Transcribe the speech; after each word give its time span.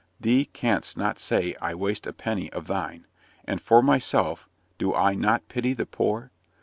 "Thee 0.19 0.45
canst 0.45 0.97
not 0.97 1.19
say 1.19 1.55
I 1.61 1.75
waste 1.75 2.07
a 2.07 2.11
penny 2.11 2.51
of 2.53 2.65
thine. 2.65 3.05
And 3.45 3.61
for 3.61 3.83
myself, 3.83 4.49
do 4.79 4.95
I 4.95 5.13
not 5.13 5.47
pity 5.47 5.73
the 5.73 5.85
poor? 5.85 6.31